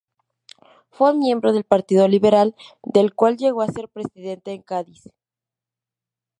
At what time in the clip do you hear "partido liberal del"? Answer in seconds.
1.63-3.13